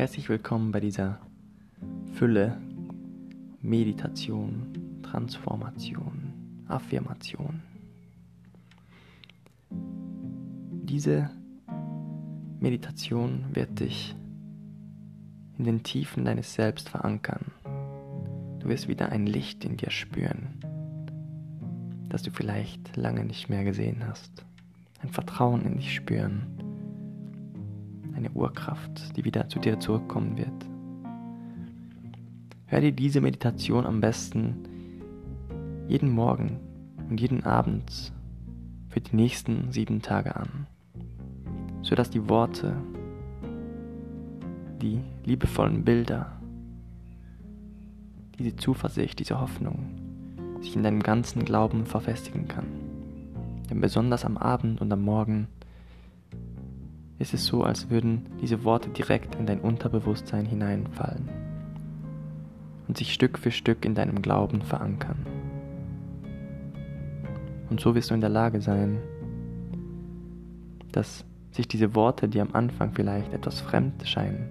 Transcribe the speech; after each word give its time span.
Herzlich 0.00 0.30
willkommen 0.30 0.72
bei 0.72 0.80
dieser 0.80 1.18
Fülle 2.14 2.56
Meditation, 3.60 5.02
Transformation, 5.02 6.32
Affirmation. 6.68 7.60
Diese 9.68 11.28
Meditation 12.60 13.44
wird 13.52 13.78
dich 13.78 14.16
in 15.58 15.64
den 15.64 15.82
Tiefen 15.82 16.24
deines 16.24 16.54
Selbst 16.54 16.88
verankern. 16.88 17.52
Du 18.60 18.70
wirst 18.70 18.88
wieder 18.88 19.10
ein 19.10 19.26
Licht 19.26 19.66
in 19.66 19.76
dir 19.76 19.90
spüren, 19.90 20.60
das 22.08 22.22
du 22.22 22.30
vielleicht 22.30 22.96
lange 22.96 23.26
nicht 23.26 23.50
mehr 23.50 23.64
gesehen 23.64 24.06
hast. 24.08 24.46
Ein 25.02 25.10
Vertrauen 25.10 25.60
in 25.66 25.76
dich 25.76 25.94
spüren. 25.94 26.59
Eine 28.20 28.32
Urkraft, 28.32 29.16
die 29.16 29.24
wieder 29.24 29.48
zu 29.48 29.60
dir 29.60 29.80
zurückkommen 29.80 30.36
wird. 30.36 30.52
Hör 32.66 32.82
dir 32.82 32.92
diese 32.92 33.22
Meditation 33.22 33.86
am 33.86 34.02
besten 34.02 34.56
jeden 35.88 36.10
Morgen 36.10 36.60
und 37.08 37.18
jeden 37.18 37.44
Abend 37.44 38.12
für 38.90 39.00
die 39.00 39.16
nächsten 39.16 39.72
sieben 39.72 40.02
Tage 40.02 40.36
an, 40.36 40.66
sodass 41.80 42.10
die 42.10 42.28
Worte, 42.28 42.76
die 44.82 45.00
liebevollen 45.24 45.82
Bilder, 45.82 46.42
diese 48.38 48.54
Zuversicht, 48.54 49.18
diese 49.18 49.40
Hoffnung 49.40 49.96
sich 50.60 50.76
in 50.76 50.82
deinem 50.82 51.02
ganzen 51.02 51.46
Glauben 51.46 51.86
verfestigen 51.86 52.48
kann. 52.48 52.66
Denn 53.70 53.80
besonders 53.80 54.26
am 54.26 54.36
Abend 54.36 54.82
und 54.82 54.92
am 54.92 55.00
Morgen 55.00 55.48
ist 57.20 57.34
es 57.34 57.44
so, 57.44 57.62
als 57.62 57.90
würden 57.90 58.26
diese 58.40 58.64
Worte 58.64 58.88
direkt 58.88 59.34
in 59.34 59.44
dein 59.44 59.60
Unterbewusstsein 59.60 60.46
hineinfallen 60.46 61.28
und 62.88 62.96
sich 62.96 63.12
Stück 63.12 63.38
für 63.38 63.50
Stück 63.50 63.84
in 63.84 63.94
deinem 63.94 64.22
Glauben 64.22 64.62
verankern. 64.62 65.26
Und 67.68 67.78
so 67.78 67.94
wirst 67.94 68.10
du 68.10 68.14
in 68.14 68.22
der 68.22 68.30
Lage 68.30 68.62
sein, 68.62 68.98
dass 70.92 71.26
sich 71.52 71.68
diese 71.68 71.94
Worte, 71.94 72.26
die 72.26 72.40
am 72.40 72.54
Anfang 72.54 72.92
vielleicht 72.92 73.34
etwas 73.34 73.60
fremd 73.60 74.08
scheinen, 74.08 74.48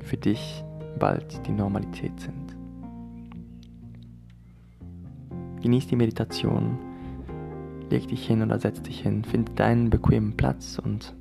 für 0.00 0.16
dich 0.16 0.64
bald 0.98 1.46
die 1.46 1.52
Normalität 1.52 2.18
sind. 2.18 2.56
Genieß 5.62 5.86
die 5.86 5.96
Meditation, 5.96 6.78
leg 7.90 8.08
dich 8.08 8.26
hin 8.26 8.42
oder 8.42 8.58
setz 8.58 8.82
dich 8.82 9.00
hin, 9.00 9.24
finde 9.24 9.52
deinen 9.52 9.88
bequemen 9.88 10.36
Platz 10.36 10.80
und 10.82 11.14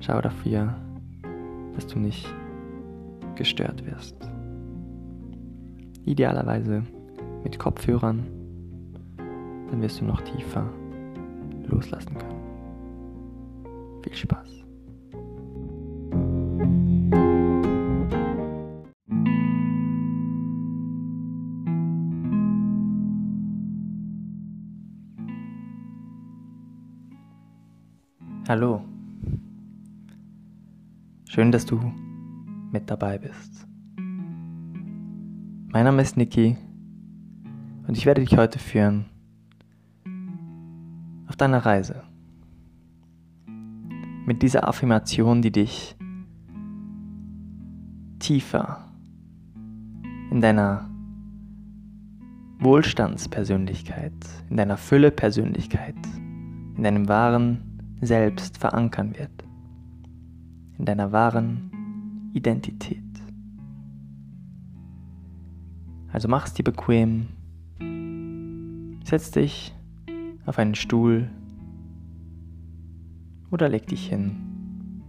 schau 0.00 0.20
dafür, 0.20 0.74
dass 1.74 1.86
du 1.86 1.98
nicht 1.98 2.26
gestört 3.36 3.84
wirst. 3.86 4.16
Idealerweise 6.04 6.82
mit 7.44 7.58
Kopfhörern, 7.58 8.26
dann 9.70 9.80
wirst 9.80 10.00
du 10.00 10.04
noch 10.04 10.20
tiefer 10.22 10.68
loslassen 11.68 12.18
können. 12.18 12.40
Viel 14.02 14.14
Spaß. 14.14 14.64
Hallo. 28.48 28.82
Schön, 31.32 31.52
dass 31.52 31.64
du 31.64 31.80
mit 32.72 32.90
dabei 32.90 33.16
bist. 33.16 33.64
Mein 35.68 35.84
Name 35.84 36.02
ist 36.02 36.16
Niki 36.16 36.56
und 37.86 37.96
ich 37.96 38.04
werde 38.04 38.20
dich 38.20 38.36
heute 38.36 38.58
führen 38.58 39.04
auf 41.28 41.36
deiner 41.36 41.64
Reise. 41.64 42.02
Mit 44.26 44.42
dieser 44.42 44.66
Affirmation, 44.66 45.40
die 45.40 45.52
dich 45.52 45.94
tiefer 48.18 48.84
in 50.32 50.40
deiner 50.40 50.90
Wohlstandspersönlichkeit, 52.58 54.14
in 54.50 54.56
deiner 54.56 54.76
Fülle-Persönlichkeit, 54.76 55.94
in 56.76 56.82
deinem 56.82 57.06
wahren 57.06 57.80
selbst 58.00 58.58
verankern 58.58 59.16
wird, 59.16 59.39
in 60.80 60.86
deiner 60.86 61.12
wahren 61.12 62.30
Identität. 62.32 63.04
Also 66.10 66.26
mach 66.26 66.46
es 66.46 66.54
dir 66.54 66.64
bequem, 66.64 67.26
setz 69.04 69.30
dich 69.30 69.74
auf 70.46 70.58
einen 70.58 70.74
Stuhl 70.74 71.28
oder 73.50 73.68
leg 73.68 73.86
dich 73.88 74.08
hin. 74.08 75.02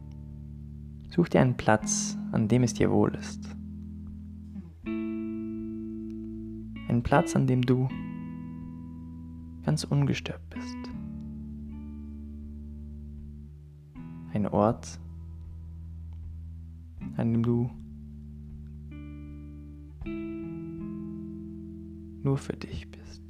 Such 1.09 1.29
dir 1.29 1.39
einen 1.39 1.55
Platz, 1.55 2.17
an 2.33 2.49
dem 2.49 2.63
es 2.63 2.73
dir 2.73 2.91
wohl 2.91 3.15
ist. 3.15 3.55
Einen 4.85 5.93
Platz, 7.01 7.33
an 7.35 7.47
dem 7.47 7.61
du 7.61 7.87
ganz 9.63 9.85
ungestört 9.85 10.41
bist. 10.49 10.77
ein 14.33 14.47
Ort, 14.47 14.99
an 17.17 17.33
dem 17.33 17.43
du 17.43 17.69
nur 22.23 22.37
für 22.37 22.53
dich 22.53 22.89
bist. 22.89 23.21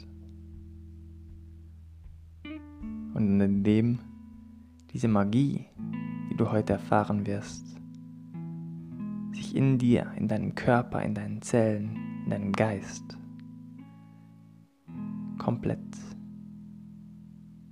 Und 3.13 3.39
in 3.39 3.63
dem 3.63 3.99
diese 4.93 5.07
Magie, 5.07 5.65
die 6.29 6.35
du 6.35 6.51
heute 6.51 6.73
erfahren 6.73 7.25
wirst, 7.25 7.65
sich 9.31 9.55
in 9.55 9.77
dir, 9.77 10.11
in 10.17 10.27
deinem 10.27 10.55
Körper, 10.55 11.01
in 11.01 11.13
deinen 11.13 11.41
Zellen, 11.41 11.97
in 12.25 12.29
deinem 12.29 12.51
Geist 12.51 13.17
komplett 15.37 15.79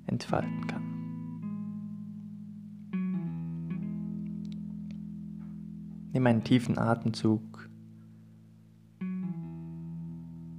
entfalten 0.07 0.65
kann. 0.67 0.98
Nimm 6.11 6.25
einen 6.25 6.43
tiefen 6.43 6.77
Atemzug 6.77 7.69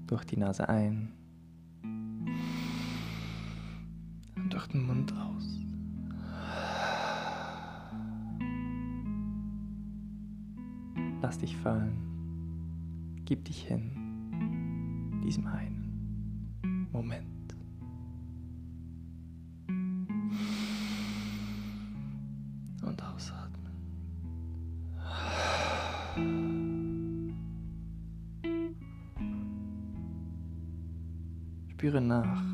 durch 0.06 0.24
die 0.24 0.36
Nase 0.36 0.68
ein 0.68 1.12
und 4.36 4.52
durch 4.52 4.66
den 4.68 4.86
Mund 4.86 5.12
aus. 5.12 5.58
Lass 11.22 11.38
dich 11.38 11.56
fallen. 11.56 11.96
Gib 13.24 13.44
dich 13.44 13.66
hin 13.66 13.90
diesem 15.24 15.46
einen 15.46 16.88
Moment. 16.92 17.29
Spüre 31.80 32.02
nach, 32.02 32.44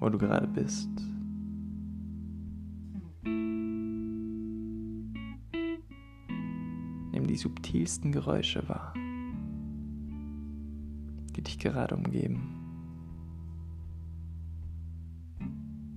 wo 0.00 0.08
du 0.08 0.18
gerade 0.18 0.48
bist. 0.48 0.90
Nimm 7.12 7.28
die 7.28 7.36
subtilsten 7.36 8.10
Geräusche 8.10 8.68
wahr, 8.68 8.92
die 11.36 11.42
dich 11.42 11.60
gerade 11.60 11.94
umgeben. 11.94 12.40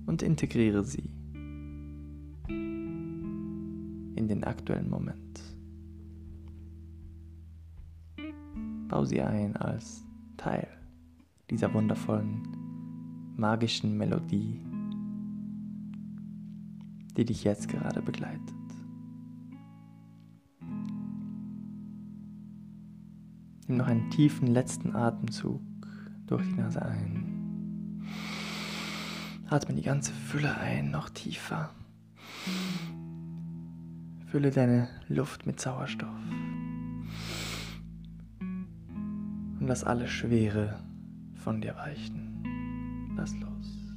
Und 0.06 0.22
integriere 0.22 0.84
sie 0.84 1.10
in 2.46 4.28
den 4.28 4.44
aktuellen 4.44 4.88
Moment. 4.88 5.42
Bau 8.88 9.04
sie 9.04 9.20
ein 9.20 9.56
als 9.56 10.07
Teil 10.38 10.66
dieser 11.50 11.72
wundervollen, 11.74 12.42
magischen 13.36 13.96
Melodie, 13.98 14.60
die 17.16 17.24
dich 17.24 17.44
jetzt 17.44 17.68
gerade 17.68 18.00
begleitet. 18.00 18.54
Nimm 23.66 23.76
noch 23.76 23.86
einen 23.86 24.10
tiefen 24.10 24.48
letzten 24.48 24.94
Atemzug 24.96 25.60
durch 26.26 26.46
die 26.48 26.54
Nase 26.54 26.80
ein. 26.80 28.04
Atme 29.50 29.74
die 29.74 29.82
ganze 29.82 30.12
Fülle 30.12 30.56
ein, 30.56 30.90
noch 30.90 31.10
tiefer. 31.10 31.70
Fülle 34.26 34.50
deine 34.50 34.88
Luft 35.08 35.46
mit 35.46 35.60
Sauerstoff. 35.60 36.08
Lass 39.68 39.84
alle 39.84 40.08
Schwere 40.08 40.80
von 41.34 41.60
dir 41.60 41.76
weichen. 41.76 42.42
Lass 43.18 43.34
los. 43.38 43.94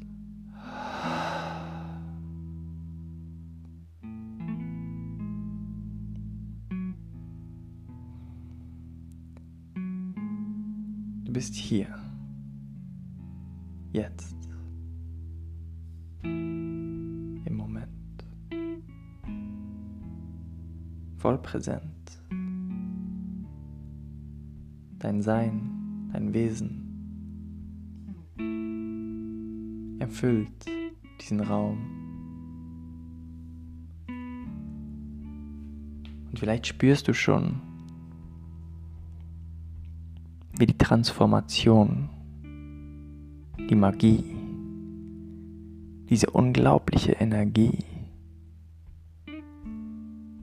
Du 11.23 11.31
bist 11.31 11.55
hier. 11.55 11.87
Jetzt. 13.93 14.35
Im 16.23 17.55
Moment. 17.55 18.25
Voll 21.15 21.41
präsent. 21.41 22.00
Dein 25.01 25.23
Sein, 25.23 26.09
dein 26.13 26.31
Wesen 26.31 26.77
erfüllt 29.99 30.65
diesen 31.19 31.39
Raum. 31.39 31.79
Und 36.29 36.37
vielleicht 36.37 36.67
spürst 36.67 37.07
du 37.07 37.13
schon, 37.15 37.61
wie 40.59 40.67
die 40.67 40.77
Transformation, 40.77 42.07
die 43.69 43.75
Magie, 43.75 44.23
diese 46.09 46.29
unglaubliche 46.29 47.13
Energie 47.13 47.85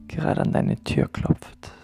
gerade 0.08 0.40
an 0.40 0.50
deine 0.50 0.82
Tür 0.82 1.06
klopft. 1.06 1.77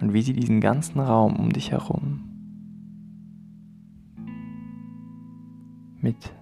Und 0.00 0.12
wie 0.12 0.22
sie 0.22 0.32
diesen 0.32 0.60
ganzen 0.60 1.00
Raum 1.00 1.36
um 1.36 1.52
dich 1.52 1.72
herum 1.72 2.20
mit 6.00 6.32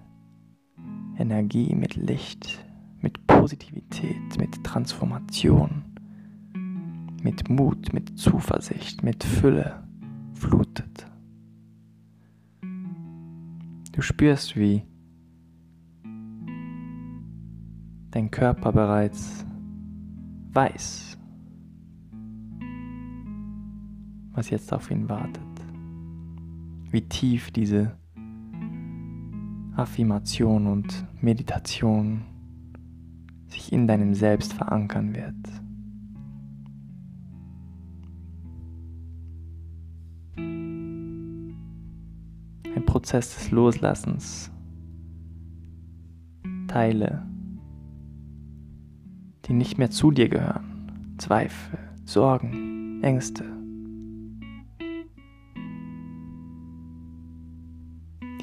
Energie, 1.18 1.74
mit 1.74 1.96
Licht, 1.96 2.64
mit 3.00 3.26
Positivität, 3.26 4.38
mit 4.38 4.62
Transformation 4.62 5.88
mit 7.22 7.48
Mut, 7.48 7.92
mit 7.92 8.18
Zuversicht, 8.18 9.02
mit 9.02 9.24
Fülle 9.24 9.82
flutet. 10.34 11.06
Du 13.92 14.02
spürst, 14.02 14.56
wie 14.56 14.82
dein 18.10 18.30
Körper 18.30 18.72
bereits 18.72 19.44
weiß, 20.52 21.17
was 24.38 24.50
jetzt 24.50 24.72
auf 24.72 24.90
ihn 24.90 25.08
wartet. 25.08 25.42
Wie 26.92 27.02
tief 27.02 27.50
diese 27.50 27.98
Affirmation 29.74 30.68
und 30.68 31.06
Meditation 31.20 32.24
sich 33.48 33.72
in 33.72 33.88
deinem 33.88 34.14
Selbst 34.14 34.52
verankern 34.52 35.14
wird. 35.14 35.34
Prozess 42.86 43.34
des 43.36 43.50
Loslassens 43.50 44.50
Teile, 46.68 47.26
die 49.44 49.52
nicht 49.52 49.78
mehr 49.78 49.90
zu 49.90 50.10
dir 50.10 50.28
gehören, 50.28 51.14
Zweifel, 51.18 51.78
Sorgen, 52.04 53.02
Ängste. 53.02 53.57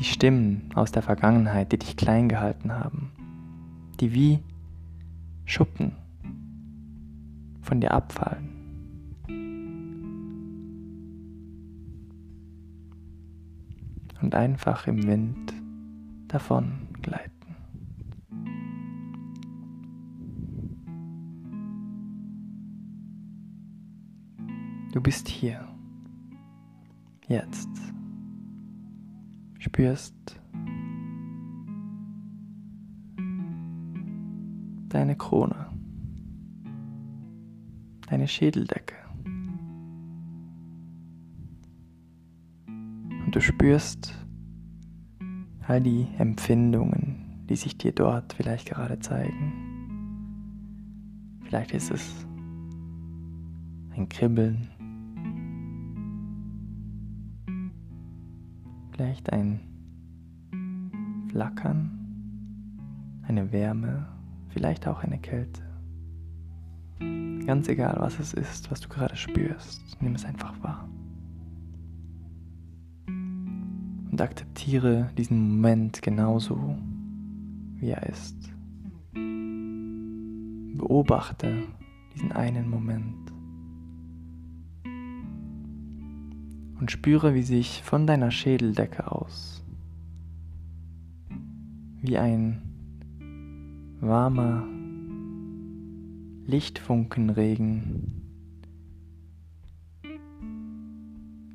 Die 0.06 0.12
Stimmen 0.12 0.70
aus 0.76 0.92
der 0.92 1.02
Vergangenheit, 1.02 1.72
die 1.72 1.80
dich 1.80 1.98
klein 1.98 2.30
gehalten 2.30 2.72
haben, 2.72 3.12
die 4.00 4.14
wie 4.14 4.40
Schuppen 5.46 5.94
von 7.62 7.82
dir 7.82 7.92
abfallen. 7.92 8.56
und 14.22 14.34
einfach 14.34 14.88
im 14.88 15.06
Wind 15.06 15.54
davon 16.28 16.88
gleiten. 17.02 17.32
Du 24.94 25.02
bist 25.02 25.28
hier, 25.28 25.68
jetzt, 27.28 27.70
spürst 29.66 30.40
deine 34.90 35.16
Krone, 35.18 35.66
deine 38.08 38.28
Schädeldecke. 38.28 38.94
du 43.32 43.42
spürst 43.42 44.14
all 45.68 45.82
die 45.82 46.08
Empfindungen, 46.20 47.44
die 47.50 47.56
sich 47.56 47.76
dir 47.76 47.92
dort 47.92 48.34
vielleicht 48.34 48.70
gerade 48.70 49.00
zeigen. 49.00 49.52
Vielleicht 51.44 51.72
ist 51.74 51.90
es 51.90 52.26
ein 53.98 54.08
Kribbeln, 54.08 54.70
vielleicht 58.96 59.32
ein 59.32 59.60
Flackern, 61.30 61.92
eine 63.28 63.52
Wärme, 63.52 64.08
vielleicht 64.50 64.88
auch 64.88 65.04
eine 65.04 65.20
Kälte. 65.20 65.62
Ganz 67.46 67.68
egal, 67.68 67.98
was 68.00 68.20
es 68.20 68.34
ist, 68.34 68.72
was 68.72 68.80
du 68.80 68.90
gerade 68.90 69.16
spürst, 69.16 70.02
nimm 70.02 70.16
es 70.16 70.26
einfach 70.26 70.54
wahr. 70.64 70.88
und 74.16 74.22
akzeptiere 74.22 75.10
diesen 75.18 75.58
Moment 75.58 76.02
genauso, 76.02 76.78
wie 77.76 77.90
er 77.90 78.04
ist. 78.04 78.50
Beobachte 80.78 81.64
diesen 82.14 82.32
einen 82.32 82.70
Moment 82.70 83.35
und 86.86 86.92
spüre, 86.92 87.34
wie 87.34 87.42
sich 87.42 87.82
von 87.82 88.06
deiner 88.06 88.30
Schädeldecke 88.30 89.12
aus 89.12 89.64
wie 92.04 92.16
ein 92.16 92.62
warmer 94.02 94.68
Lichtfunkenregen 96.46 98.22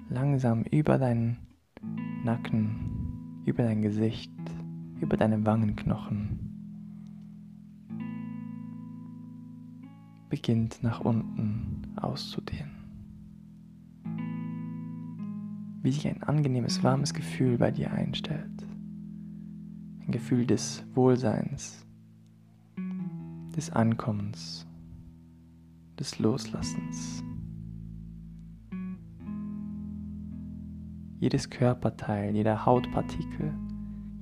langsam 0.08 0.64
über 0.64 0.98
deinen 0.98 1.36
Nacken, 2.24 3.42
über 3.44 3.62
dein 3.62 3.82
Gesicht, 3.82 4.32
über 5.00 5.16
deine 5.16 5.46
Wangenknochen. 5.46 6.40
Beginnt 10.28 10.82
nach 10.82 10.98
unten 10.98 11.82
auszudehnen. 11.94 12.89
Wie 15.82 15.92
sich 15.92 16.06
ein 16.06 16.22
angenehmes, 16.22 16.82
warmes 16.82 17.14
Gefühl 17.14 17.58
bei 17.58 17.70
dir 17.70 17.90
einstellt. 17.92 18.66
Ein 20.06 20.10
Gefühl 20.12 20.46
des 20.46 20.84
Wohlseins, 20.94 21.86
des 23.56 23.70
Ankommens, 23.70 24.66
des 25.98 26.18
Loslassens. 26.18 27.22
jedes 31.20 31.50
Körperteil, 31.50 32.34
jeder 32.34 32.64
Hautpartikel, 32.64 33.52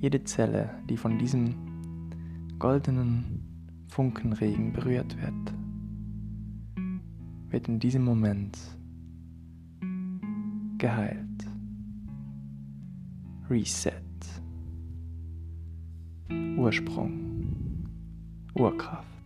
jede 0.01 0.25
Zelle, 0.25 0.71
die 0.91 0.97
von 0.97 1.17
diesem 1.17 1.55
goldenen 2.59 3.85
Funkenregen 3.87 4.73
berührt 4.73 5.17
wird, 5.17 5.55
wird 7.51 7.69
in 7.69 7.79
diesem 7.79 8.05
Moment 8.05 8.59
geheilt. 10.77 11.28
Reset. 13.51 13.95
Ursprung. 16.57 17.87
Urkraft. 18.55 19.19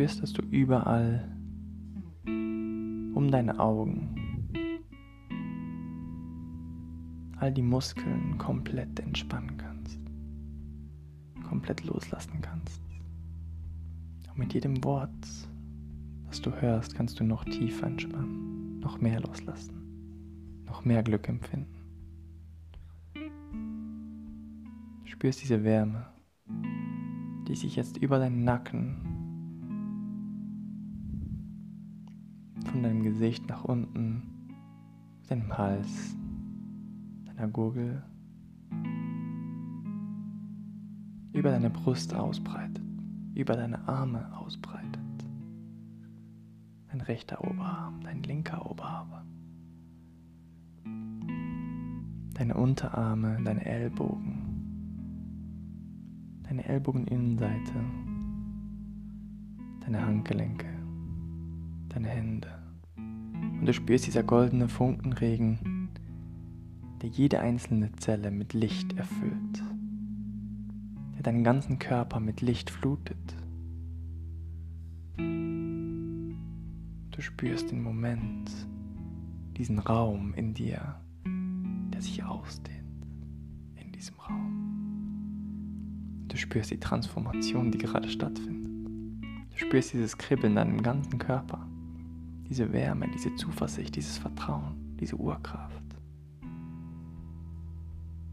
spürst, 0.00 0.22
dass 0.22 0.32
du 0.32 0.40
überall 0.42 1.28
um 2.26 3.28
deine 3.30 3.58
Augen 3.58 4.08
all 7.36 7.52
die 7.52 7.60
Muskeln 7.60 8.38
komplett 8.38 8.98
entspannen 9.00 9.58
kannst, 9.58 9.98
komplett 11.46 11.84
loslassen 11.84 12.40
kannst. 12.40 12.80
Und 14.30 14.38
mit 14.38 14.54
jedem 14.54 14.82
Wort, 14.84 15.49
das 16.30 16.40
du 16.40 16.52
hörst, 16.52 16.94
kannst 16.94 17.18
du 17.18 17.24
noch 17.24 17.44
tiefer 17.44 17.88
entspannen, 17.88 18.78
noch 18.78 19.00
mehr 19.00 19.20
loslassen, 19.20 20.62
noch 20.64 20.84
mehr 20.84 21.02
Glück 21.02 21.28
empfinden. 21.28 21.74
Spürst 25.04 25.42
diese 25.42 25.64
Wärme, 25.64 26.06
die 27.48 27.56
sich 27.56 27.74
jetzt 27.74 27.96
über 27.96 28.20
deinen 28.20 28.44
Nacken, 28.44 28.96
von 32.64 32.84
deinem 32.84 33.02
Gesicht 33.02 33.48
nach 33.48 33.64
unten, 33.64 34.22
deinem 35.28 35.58
Hals, 35.58 36.16
deiner 37.26 37.48
Gurgel, 37.48 38.04
über 41.32 41.50
deine 41.50 41.70
Brust 41.70 42.14
ausbreitet, 42.14 42.84
über 43.34 43.56
deine 43.56 43.88
Arme 43.88 44.30
ausbreitet. 44.38 44.99
Dein 47.00 47.06
rechter 47.06 47.42
Oberarm, 47.42 48.02
dein 48.04 48.22
linker 48.24 48.70
Oberarm, 48.70 49.08
deine 52.34 52.54
Unterarme, 52.54 53.40
deine 53.42 53.64
Ellbogen, 53.64 54.42
deine 56.42 56.62
Ellbogeninnenseite, 56.66 57.72
deine 59.80 60.04
Handgelenke, 60.04 60.66
deine 61.88 62.08
Hände. 62.08 62.48
Und 62.96 63.64
du 63.64 63.72
spürst 63.72 64.06
dieser 64.06 64.22
goldene 64.22 64.68
Funkenregen, 64.68 65.88
der 67.00 67.08
jede 67.08 67.40
einzelne 67.40 67.92
Zelle 67.92 68.30
mit 68.30 68.52
Licht 68.52 68.92
erfüllt, 68.98 69.62
der 71.14 71.22
deinen 71.22 71.44
ganzen 71.44 71.78
Körper 71.78 72.20
mit 72.20 72.42
Licht 72.42 72.68
flutet. 72.68 73.36
Du 77.20 77.26
spürst 77.26 77.70
den 77.70 77.82
Moment, 77.82 78.50
diesen 79.58 79.78
Raum 79.78 80.32
in 80.32 80.54
dir, 80.54 80.96
der 81.92 82.00
sich 82.00 82.24
ausdehnt 82.24 83.04
in 83.76 83.92
diesem 83.92 84.18
Raum. 84.20 86.24
Du 86.28 86.38
spürst 86.38 86.70
die 86.70 86.80
Transformation, 86.80 87.70
die 87.70 87.76
gerade 87.76 88.08
stattfindet. 88.08 88.72
Du 89.50 89.58
spürst 89.58 89.92
dieses 89.92 90.16
Kribbeln 90.16 90.52
in 90.52 90.56
deinem 90.56 90.82
ganzen 90.82 91.18
Körper. 91.18 91.68
Diese 92.48 92.72
Wärme, 92.72 93.06
diese 93.12 93.34
Zuversicht, 93.34 93.96
dieses 93.96 94.16
Vertrauen, 94.16 94.96
diese 94.98 95.16
Urkraft. 95.16 95.84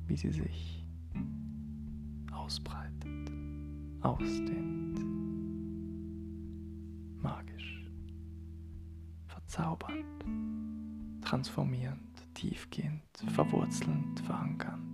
Wie 0.07 0.15
sie 0.15 0.31
sich 0.31 0.87
ausbreitet, 2.31 3.33
ausdehnt. 3.99 4.96
Transformierend, 11.27 11.99
tiefgehend, 12.33 13.03
verwurzelnd, 13.33 14.19
verankernd. 14.21 14.87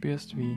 spürst, 0.00 0.36
wie 0.36 0.56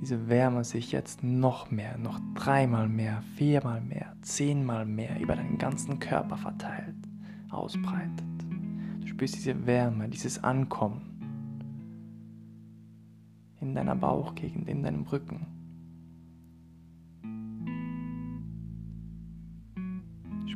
diese 0.00 0.28
Wärme 0.28 0.62
sich 0.62 0.92
jetzt 0.92 1.24
noch 1.24 1.70
mehr, 1.72 1.98
noch 1.98 2.20
dreimal 2.34 2.88
mehr, 2.88 3.22
viermal 3.36 3.80
mehr, 3.80 4.14
zehnmal 4.22 4.86
mehr 4.86 5.18
über 5.20 5.34
deinen 5.34 5.58
ganzen 5.58 5.98
Körper 5.98 6.36
verteilt, 6.36 6.94
ausbreitet. 7.50 8.24
Du 9.00 9.06
spürst 9.08 9.34
diese 9.34 9.66
Wärme, 9.66 10.08
dieses 10.08 10.44
Ankommen 10.44 11.08
in 13.60 13.74
deiner 13.74 13.96
Bauchgegend, 13.96 14.68
in 14.68 14.82
deinem 14.82 15.02
Rücken. 15.02 15.46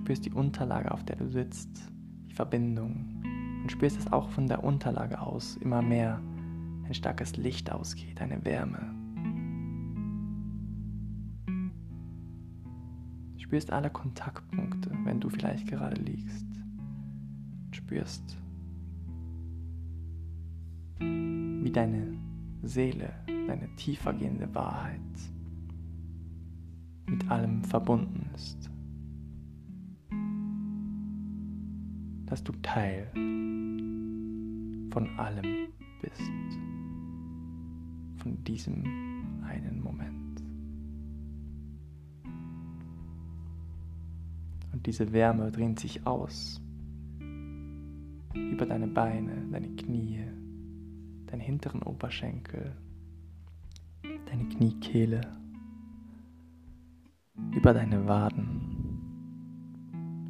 Spürst 0.06 0.25
die 0.25 0.32
Unterlage, 0.32 0.92
auf 0.92 1.02
der 1.02 1.16
du 1.16 1.28
sitzt, 1.28 1.90
die 2.28 2.32
Verbindung 2.32 3.25
und 3.62 3.72
spürst 3.72 3.98
es 3.98 4.12
auch 4.12 4.30
von 4.30 4.46
der 4.46 4.62
Unterlage 4.62 5.20
aus 5.20 5.56
immer 5.56 5.82
mehr 5.82 6.22
ein 6.84 6.94
starkes 6.94 7.36
Licht 7.36 7.72
ausgeht, 7.72 8.20
eine 8.20 8.44
Wärme. 8.44 8.94
Spürst 13.36 13.72
alle 13.72 13.90
Kontaktpunkte, 13.90 14.92
wenn 15.02 15.18
du 15.18 15.28
vielleicht 15.28 15.66
gerade 15.66 16.00
liegst. 16.00 16.46
Du 17.72 17.76
spürst, 17.76 18.38
wie 21.00 21.72
deine 21.72 22.16
Seele, 22.62 23.12
deine 23.48 23.75
tiefergehende 23.75 24.54
Wahrheit 24.54 25.00
mit 27.06 27.28
allem 27.28 27.64
verbunden 27.64 28.30
ist. 28.36 28.70
Dass 32.37 32.45
du 32.45 32.52
Teil 32.61 33.11
von 33.14 35.09
allem 35.16 35.69
bist 36.02 36.21
von 38.19 38.45
diesem 38.45 38.85
einen 39.43 39.81
Moment. 39.83 40.43
Und 44.71 44.85
diese 44.85 45.11
Wärme 45.14 45.50
dehnt 45.50 45.81
sich 45.81 46.07
aus 46.07 46.61
über 48.35 48.66
deine 48.66 48.88
Beine, 48.88 49.49
deine 49.50 49.71
Knie, 49.71 50.23
deinen 51.28 51.40
hinteren 51.40 51.83
Oberschenkel, 51.85 52.76
deine 54.26 54.47
Kniekehle, 54.50 55.23
über 57.55 57.73
deine 57.73 58.07
Waden 58.07 58.61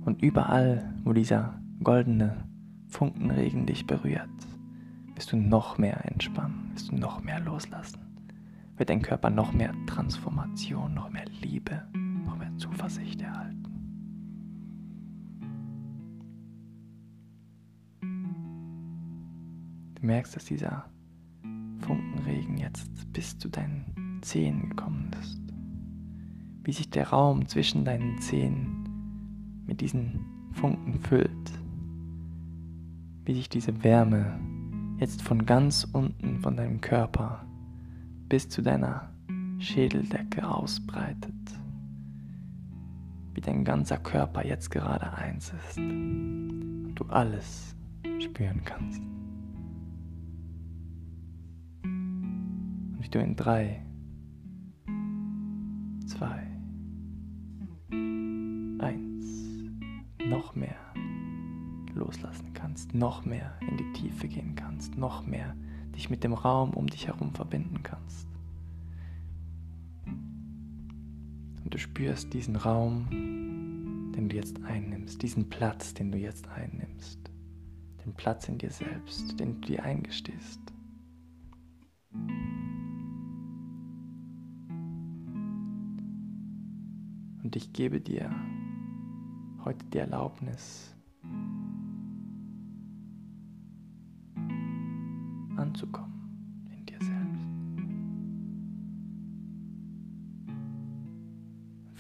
und 0.05 0.23
überall, 0.23 0.95
wo 1.03 1.13
dieser 1.13 1.66
goldene 1.83 2.49
Funkenregen 2.89 3.67
dich 3.67 3.87
berührt 3.87 4.31
wirst 5.17 5.33
du 5.33 5.37
noch 5.37 5.79
mehr 5.79 6.05
entspannen, 6.05 6.71
wirst 6.75 6.93
du 6.93 6.97
noch 6.97 7.23
mehr 7.23 7.41
loslassen, 7.41 7.99
wird 8.77 8.91
dein 8.91 9.03
Körper 9.03 9.31
noch 9.31 9.53
mehr 9.53 9.75
Transformation, 9.87 10.95
noch 10.95 11.11
mehr 11.11 11.25
Liebe, 11.41 11.83
noch 12.25 12.37
mehr 12.37 12.55
Zuversicht 12.59 13.23
erhalten. 13.23 13.63
Du 19.95 20.07
merkst, 20.07 20.37
dass 20.37 20.45
dieser 20.45 20.85
Funkenregen 21.81 22.59
jetzt 22.59 22.91
bis 23.13 23.39
zu 23.39 23.49
deinen 23.49 24.21
Zehen 24.21 24.69
gekommen 24.69 25.11
ist. 25.21 25.41
Wie 26.63 26.73
sich 26.73 26.91
der 26.91 27.09
Raum 27.09 27.49
zwischen 27.49 27.85
deinen 27.85 28.21
Zehen 28.21 29.65
mit 29.67 29.81
diesen 29.81 30.21
Funken 30.53 31.01
füllt. 31.01 31.46
Wie 33.27 33.35
sich 33.35 33.49
diese 33.49 33.83
Wärme 33.83 34.39
jetzt 34.99 35.21
von 35.21 35.45
ganz 35.45 35.83
unten 35.93 36.39
von 36.39 36.57
deinem 36.57 36.81
Körper 36.81 37.45
bis 38.29 38.49
zu 38.49 38.63
deiner 38.63 39.11
Schädeldecke 39.59 40.49
ausbreitet, 40.49 41.35
wie 43.35 43.41
dein 43.41 43.65
ganzer 43.65 43.99
Körper 43.99 44.47
jetzt 44.47 44.71
gerade 44.71 45.13
eins 45.13 45.53
ist 45.53 45.77
und 45.77 46.95
du 46.95 47.05
alles 47.07 47.75
spüren 48.21 48.63
kannst. 48.65 49.03
Und 51.83 52.99
wie 53.01 53.09
du 53.09 53.19
in 53.19 53.35
drei, 53.35 53.85
zwei, 56.07 56.47
eins, 58.79 59.27
noch 60.29 60.55
mehr 60.55 60.86
kannst, 62.77 62.95
noch 62.95 63.25
mehr 63.25 63.55
in 63.63 63.79
die 63.79 63.91
Tiefe 63.95 64.29
gehen 64.29 64.55
kannst, 64.55 64.99
noch 64.99 65.27
mehr 65.27 65.57
dich 65.95 66.11
mit 66.11 66.23
dem 66.23 66.35
Raum 66.35 66.75
um 66.75 66.87
dich 66.87 67.07
herum 67.07 67.33
verbinden 67.33 67.83
kannst. 67.83 68.29
Und 70.05 71.73
du 71.73 71.79
spürst 71.79 72.35
diesen 72.35 72.55
Raum, 72.55 74.13
den 74.15 74.29
du 74.29 74.37
jetzt 74.37 74.63
einnimmst, 74.63 75.23
diesen 75.23 75.49
Platz, 75.49 75.95
den 75.95 76.13
du 76.13 76.19
jetzt 76.19 76.49
einnimmst, 76.49 77.19
den 78.05 78.13
Platz 78.13 78.47
in 78.47 78.59
dir 78.59 78.71
selbst, 78.71 79.41
den 79.41 79.59
du 79.63 79.69
dir 79.69 79.83
eingestehst. 79.83 80.61
Und 87.43 87.57
ich 87.57 87.73
gebe 87.73 88.03
dir 88.03 88.31
heute 89.65 89.87
die 89.87 89.99
Erlaubnis, 89.99 90.96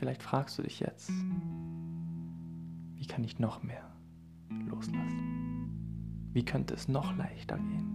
Vielleicht 0.07 0.23
fragst 0.23 0.57
du 0.57 0.63
dich 0.63 0.79
jetzt, 0.79 1.11
wie 2.95 3.07
kann 3.09 3.25
ich 3.25 3.41
noch 3.41 3.65
mehr 3.65 3.91
loslassen? 4.69 6.29
Wie 6.33 6.45
könnte 6.45 6.75
es 6.75 6.87
noch 6.87 7.17
leichter 7.17 7.59
gehen? 7.59 7.91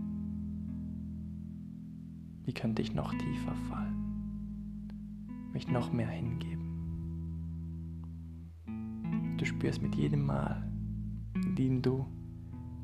Wie 2.44 2.52
könnte 2.52 2.82
ich 2.82 2.94
noch 2.94 3.14
tiefer 3.14 3.56
fallen? 3.70 4.92
Mich 5.54 5.70
noch 5.70 5.94
mehr 5.94 6.10
hingeben? 6.10 6.68
Du 9.38 9.46
spürst 9.46 9.82
mit 9.82 9.96
jedem 9.96 10.26
Mal, 10.26 10.70
in 11.36 11.56
dem 11.56 11.82
du 11.82 12.06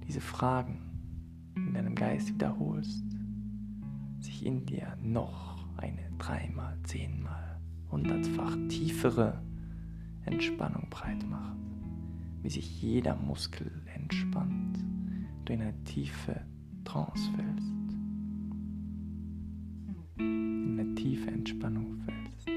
diese 0.07 0.21
Fragen 0.21 0.79
in 1.53 1.73
deinem 1.73 1.95
Geist 1.95 2.29
wiederholst, 2.29 3.03
sich 4.21 4.45
in 4.45 4.65
dir 4.65 4.95
noch 5.01 5.67
eine 5.75 6.09
dreimal, 6.17 6.77
zehnmal, 6.83 7.46
hundertfach 7.91 8.55
tiefere 8.69 9.41
Entspannung 10.25 10.89
breit 10.89 11.27
macht, 11.29 11.57
wie 12.41 12.49
sich 12.49 12.81
jeder 12.81 13.15
Muskel 13.15 13.71
entspannt, 13.95 14.79
du 15.45 15.53
in 15.53 15.61
eine 15.61 15.83
tiefe 15.83 16.41
Trance 16.83 17.29
fällst, 17.35 17.73
in 20.17 20.79
eine 20.79 20.95
tiefe 20.95 21.31
Entspannung 21.31 21.97
fällst, 22.05 22.47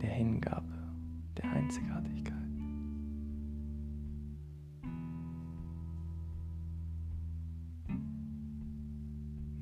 der 0.00 0.10
Hingabe, 0.10 0.72
der 1.36 1.50
Einzigartigkeit. 1.52 2.32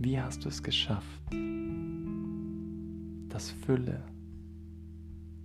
Wie 0.03 0.19
hast 0.19 0.45
du 0.45 0.49
es 0.49 0.63
geschafft, 0.63 1.35
dass 3.41 3.53
Fülle 3.53 4.03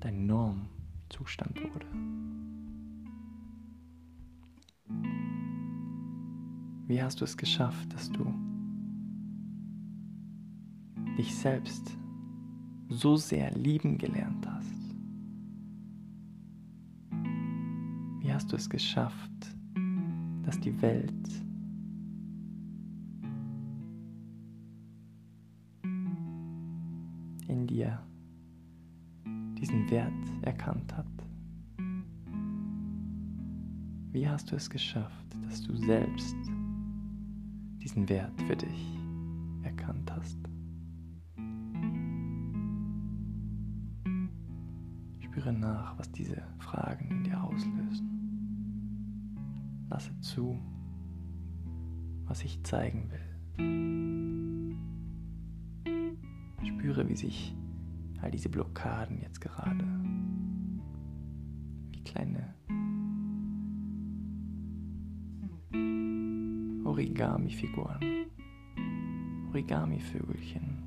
dein 0.01 0.25
Normzustand 0.25 1.57
wurde? 1.63 1.85
Wie 6.87 7.01
hast 7.01 7.21
du 7.21 7.23
es 7.23 7.37
geschafft, 7.37 7.93
dass 7.93 8.11
du 8.11 8.25
dich 11.17 11.33
selbst 11.33 11.97
so 12.89 13.15
sehr 13.15 13.51
lieben 13.51 13.97
gelernt 13.97 14.45
hast? 14.45 14.97
Wie 18.19 18.33
hast 18.33 18.51
du 18.51 18.57
es 18.57 18.69
geschafft, 18.69 19.55
dass 20.43 20.59
die 20.59 20.81
Welt 20.81 21.44
hast 34.45 34.51
du 34.51 34.57
es 34.57 34.69
geschafft, 34.69 35.25
dass 35.47 35.63
du 35.63 35.75
selbst 35.75 36.35
diesen 37.81 38.07
Wert 38.07 38.39
für 38.43 38.55
dich 38.55 38.95
erkannt 39.63 40.11
hast? 40.11 40.37
Spüre 45.19 45.51
nach, 45.51 45.97
was 45.97 46.11
diese 46.11 46.43
Fragen 46.59 47.09
in 47.09 47.23
dir 47.23 47.43
auslösen. 47.43 48.07
Lasse 49.89 50.11
zu, 50.19 50.59
was 52.25 52.43
ich 52.43 52.61
zeigen 52.61 53.09
will. 53.09 53.17
Spüre, 56.67 57.09
wie 57.09 57.15
sich 57.15 57.55
all 58.21 58.29
diese 58.29 58.49
Blockaden 58.49 59.19
jetzt 59.23 59.41
gerade 59.41 59.94
Origami-Figuren, 67.05 67.99
Origami-Vögelchen 69.49 70.81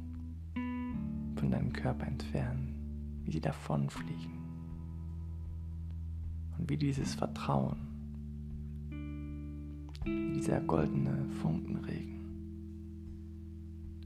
von 1.36 1.48
deinem 1.48 1.72
Körper 1.72 2.08
entfernen, 2.08 3.22
wie 3.22 3.30
sie 3.30 3.40
davonfliegen. 3.40 4.36
Und 6.58 6.68
wie 6.68 6.76
dieses 6.76 7.14
Vertrauen, 7.14 7.78
wie 8.90 10.32
dieser 10.32 10.60
goldene 10.60 11.24
Funkenregen 11.40 12.18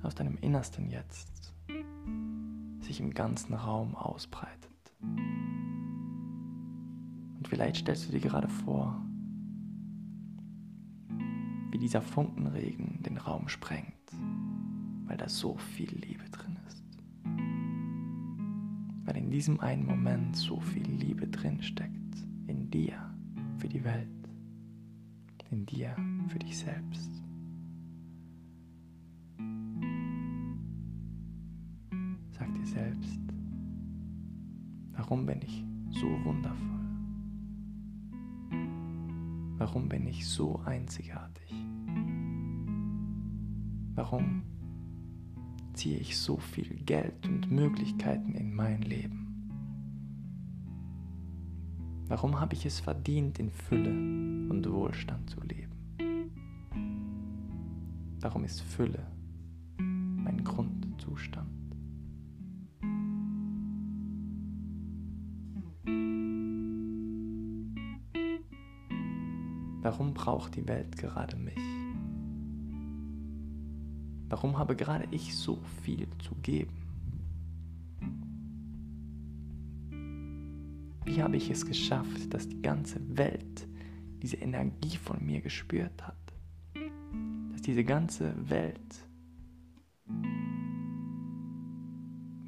aus 0.02 0.14
deinem 0.14 0.36
Innersten 0.42 0.90
jetzt 0.90 1.54
sich 2.80 3.00
im 3.00 3.14
ganzen 3.14 3.54
Raum 3.54 3.94
ausbreitet. 3.94 4.68
Und 7.38 7.48
vielleicht 7.48 7.76
stellst 7.76 8.06
du 8.06 8.12
dir 8.12 8.20
gerade 8.20 8.50
vor, 8.50 9.02
wie 11.72 11.78
dieser 11.78 12.02
Funkenregen 12.02 13.02
den 13.02 13.16
Raum 13.16 13.48
sprengt, 13.48 14.12
weil 15.06 15.16
da 15.16 15.28
so 15.28 15.56
viel 15.56 15.90
Liebe 15.90 16.24
drin 16.30 16.56
ist. 16.68 16.84
Weil 19.04 19.16
in 19.16 19.30
diesem 19.30 19.58
einen 19.58 19.84
Moment 19.84 20.36
so 20.36 20.60
viel 20.60 20.86
Liebe 20.86 21.26
drin 21.26 21.60
steckt, 21.60 22.16
in 22.46 22.70
dir 22.70 22.94
für 23.58 23.68
die 23.68 23.82
Welt, 23.82 24.08
in 25.50 25.66
dir 25.66 25.96
für 26.28 26.38
dich 26.38 26.56
selbst. 26.56 27.10
selbst. 32.72 33.20
Warum 34.92 35.26
bin 35.26 35.40
ich 35.42 35.64
so 35.90 36.06
wundervoll? 36.24 36.68
Warum 39.58 39.88
bin 39.88 40.06
ich 40.06 40.26
so 40.26 40.60
einzigartig? 40.64 41.61
Warum 44.02 44.42
ziehe 45.74 45.96
ich 45.96 46.18
so 46.18 46.36
viel 46.36 46.74
Geld 46.84 47.24
und 47.24 47.52
Möglichkeiten 47.52 48.34
in 48.34 48.52
mein 48.52 48.82
Leben? 48.82 49.48
Warum 52.08 52.40
habe 52.40 52.54
ich 52.54 52.66
es 52.66 52.80
verdient, 52.80 53.38
in 53.38 53.48
Fülle 53.48 53.90
und 54.50 54.68
Wohlstand 54.68 55.30
zu 55.30 55.40
leben? 55.42 56.32
Warum 58.18 58.42
ist 58.42 58.60
Fülle 58.62 59.06
mein 59.78 60.42
Grundzustand? 60.42 61.48
Warum 69.80 70.12
braucht 70.12 70.56
die 70.56 70.66
Welt 70.66 70.96
gerade 70.96 71.36
mich? 71.36 71.81
Warum 74.32 74.56
habe 74.56 74.74
gerade 74.74 75.06
ich 75.10 75.36
so 75.36 75.58
viel 75.82 76.08
zu 76.18 76.34
geben? 76.36 76.72
Wie 81.04 81.22
habe 81.22 81.36
ich 81.36 81.50
es 81.50 81.66
geschafft, 81.66 82.32
dass 82.32 82.48
die 82.48 82.62
ganze 82.62 82.98
Welt 83.18 83.68
diese 84.22 84.38
Energie 84.38 84.96
von 84.96 85.22
mir 85.22 85.42
gespürt 85.42 86.02
hat? 86.06 86.16
Dass 87.52 87.60
diese 87.60 87.84
ganze 87.84 88.32
Welt 88.48 89.06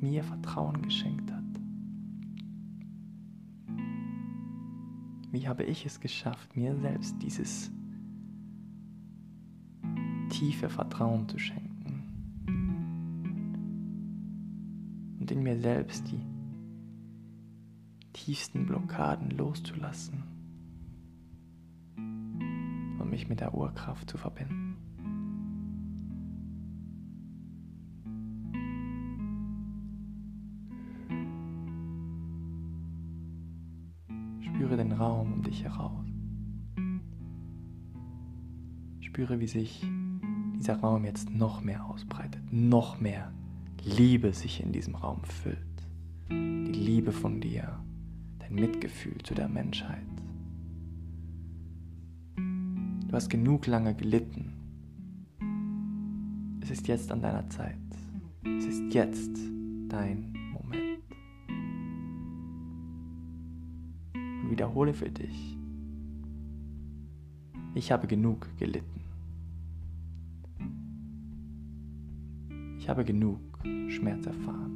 mir 0.00 0.24
Vertrauen 0.24 0.80
geschenkt 0.80 1.30
hat? 1.30 1.44
Wie 5.32 5.46
habe 5.46 5.64
ich 5.64 5.84
es 5.84 6.00
geschafft, 6.00 6.56
mir 6.56 6.74
selbst 6.76 7.14
dieses 7.20 7.70
tiefe 10.30 10.70
Vertrauen 10.70 11.28
zu 11.28 11.38
schenken 11.38 11.73
in 15.34 15.42
mir 15.42 15.58
selbst 15.58 16.06
die 16.12 16.20
tiefsten 18.12 18.66
Blockaden 18.66 19.30
loszulassen 19.30 20.22
und 21.96 23.10
mich 23.10 23.28
mit 23.28 23.40
der 23.40 23.52
Urkraft 23.52 24.08
zu 24.08 24.16
verbinden. 24.16 24.76
Spüre 34.40 34.76
den 34.76 34.92
Raum 34.92 35.32
um 35.32 35.42
dich 35.42 35.64
heraus. 35.64 36.06
Spüre, 39.00 39.40
wie 39.40 39.48
sich 39.48 39.84
dieser 40.54 40.76
Raum 40.78 41.04
jetzt 41.04 41.28
noch 41.30 41.60
mehr 41.60 41.84
ausbreitet, 41.86 42.40
noch 42.52 43.00
mehr 43.00 43.32
Liebe 43.84 44.32
sich 44.32 44.62
in 44.62 44.72
diesem 44.72 44.94
Raum 44.94 45.22
füllt. 45.24 45.58
Die 46.30 46.72
Liebe 46.72 47.12
von 47.12 47.40
dir, 47.40 47.78
dein 48.38 48.54
Mitgefühl 48.54 49.18
zu 49.22 49.34
der 49.34 49.48
Menschheit. 49.48 50.06
Du 52.36 53.12
hast 53.12 53.28
genug 53.28 53.66
lange 53.66 53.94
gelitten. 53.94 54.52
Es 56.60 56.70
ist 56.70 56.88
jetzt 56.88 57.12
an 57.12 57.20
deiner 57.20 57.48
Zeit. 57.50 57.76
Es 58.44 58.64
ist 58.64 58.94
jetzt 58.94 59.38
dein 59.88 60.34
wiederhole 64.54 64.94
für 64.94 65.10
dich. 65.10 65.56
Ich 67.74 67.90
habe 67.90 68.06
genug 68.06 68.46
gelitten. 68.56 69.00
Ich 72.78 72.88
habe 72.88 73.04
genug 73.04 73.40
Schmerz 73.88 74.26
erfahren. 74.26 74.72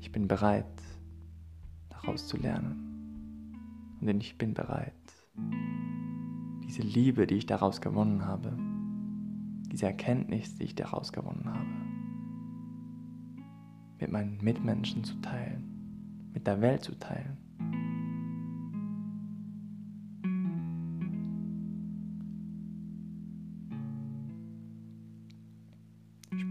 Ich 0.00 0.10
bin 0.12 0.28
bereit, 0.28 0.82
daraus 1.88 2.26
zu 2.26 2.36
lernen. 2.36 3.96
Und 4.00 4.20
ich 4.20 4.36
bin 4.36 4.54
bereit, 4.54 4.92
diese 6.64 6.82
Liebe, 6.82 7.26
die 7.26 7.36
ich 7.36 7.46
daraus 7.46 7.80
gewonnen 7.80 8.24
habe, 8.26 8.56
diese 9.70 9.86
Erkenntnis, 9.86 10.56
die 10.56 10.64
ich 10.64 10.74
daraus 10.74 11.12
gewonnen 11.12 11.46
habe, 11.46 11.66
mit 14.00 14.10
meinen 14.10 14.38
Mitmenschen 14.42 15.04
zu 15.04 15.14
teilen, 15.20 16.30
mit 16.32 16.46
der 16.46 16.60
Welt 16.60 16.82
zu 16.82 16.98
teilen. 16.98 17.43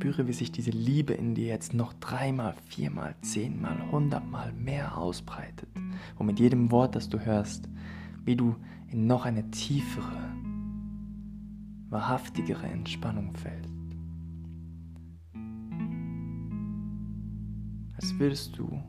Spüre, 0.03 0.27
wie 0.27 0.33
sich 0.33 0.51
diese 0.51 0.71
Liebe 0.71 1.13
in 1.13 1.33
dir 1.33 1.45
jetzt 1.45 1.73
noch 1.73 1.93
dreimal, 1.93 2.55
viermal, 2.67 3.15
zehnmal, 3.21 3.89
hundertmal 3.89 4.51
mehr 4.51 4.97
ausbreitet. 4.97 5.69
Und 6.17 6.25
mit 6.25 6.41
jedem 6.41 6.71
Wort, 6.71 6.93
das 6.93 7.07
du 7.07 7.21
hörst, 7.21 7.69
wie 8.25 8.35
du 8.35 8.57
in 8.91 9.07
noch 9.07 9.23
eine 9.23 9.49
tiefere, 9.51 10.35
wahrhaftigere 11.89 12.67
Entspannung 12.67 13.33
fällst. 13.33 13.71
Als 17.95 18.19
würdest 18.19 18.57
du 18.57 18.83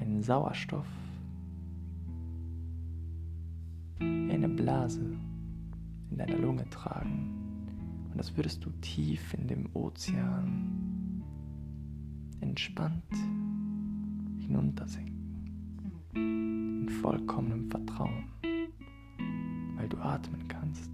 einen 0.00 0.22
Sauerstoff 0.22 0.88
eine 4.00 4.48
Blase 4.48 5.18
in 6.10 6.18
deiner 6.18 6.38
Lunge 6.38 6.68
tragen. 6.70 8.08
Und 8.12 8.18
als 8.18 8.36
würdest 8.36 8.64
du 8.64 8.70
tief 8.80 9.34
in 9.34 9.46
dem 9.46 9.68
Ozean 9.74 11.22
entspannt 12.40 13.14
hinuntersinken 14.38 15.18
in 16.14 16.88
vollkommenem 16.88 17.70
Vertrauen, 17.70 18.24
weil 19.76 19.88
du 19.88 19.98
atmen 19.98 20.48
kannst, 20.48 20.90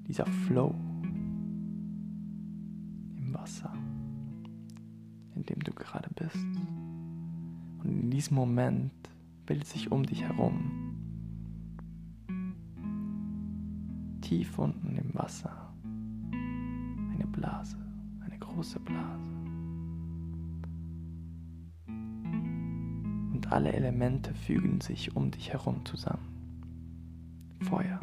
Dieser 0.06 0.26
Flow 0.26 0.74
im 3.16 3.32
Wasser, 3.32 3.72
in 5.36 5.46
dem 5.46 5.60
du 5.60 5.72
gerade 5.72 6.10
bist. 6.16 6.36
Und 7.82 7.88
in 7.88 8.10
diesem 8.10 8.36
Moment 8.36 8.92
bildet 9.46 9.68
sich 9.68 9.90
um 9.90 10.04
dich 10.04 10.22
herum, 10.22 10.79
tief 14.30 14.60
unten 14.60 14.96
im 14.96 15.12
Wasser, 15.12 15.74
eine 16.32 17.26
Blase, 17.26 17.76
eine 18.24 18.38
große 18.38 18.78
Blase. 18.78 19.30
alle 23.48 23.72
Elemente 23.72 24.32
fügen 24.32 24.80
sich 24.80 25.16
um 25.16 25.32
dich 25.32 25.52
herum 25.52 25.84
zusammen. 25.84 26.28
Feuer, 27.62 27.98